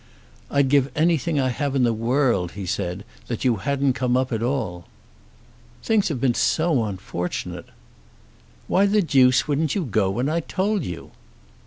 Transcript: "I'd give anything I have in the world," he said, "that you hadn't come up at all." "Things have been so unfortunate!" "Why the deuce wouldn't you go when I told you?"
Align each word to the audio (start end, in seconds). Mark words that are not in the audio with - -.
"I'd 0.49 0.67
give 0.69 0.89
anything 0.95 1.39
I 1.39 1.49
have 1.49 1.75
in 1.75 1.83
the 1.83 1.93
world," 1.93 2.53
he 2.53 2.65
said, 2.65 3.05
"that 3.27 3.45
you 3.45 3.57
hadn't 3.57 3.93
come 3.93 4.17
up 4.17 4.31
at 4.31 4.41
all." 4.41 4.85
"Things 5.83 6.07
have 6.09 6.19
been 6.19 6.33
so 6.33 6.85
unfortunate!" 6.85 7.67
"Why 8.67 8.87
the 8.87 9.03
deuce 9.03 9.47
wouldn't 9.47 9.75
you 9.75 9.85
go 9.85 10.09
when 10.09 10.27
I 10.27 10.39
told 10.39 10.83
you?" 10.83 11.11